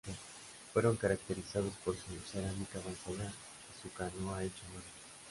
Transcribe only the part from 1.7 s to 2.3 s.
por su